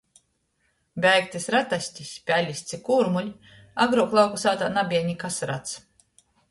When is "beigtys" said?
1.03-1.45